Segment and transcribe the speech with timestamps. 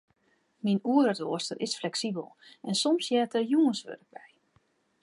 [0.63, 2.27] Myn oereroaster is fleksibel
[2.67, 4.27] en soms heart der jûnswurk by.